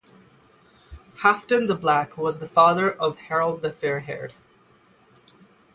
Halfdan 1.17 1.67
the 1.67 1.75
Black 1.75 2.17
was 2.17 2.39
the 2.39 2.47
father 2.47 2.91
of 2.91 3.19
Harold 3.19 3.61
the 3.61 3.71
Fair-Haired. 3.71 4.33